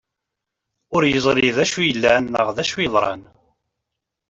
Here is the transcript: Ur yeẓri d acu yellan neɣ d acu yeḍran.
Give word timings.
Ur 0.95 1.03
yeẓri 1.05 1.49
d 1.55 1.57
acu 1.63 1.79
yellan 1.83 2.23
neɣ 2.33 2.47
d 2.55 2.57
acu 2.63 2.79
yeḍran. 2.81 3.21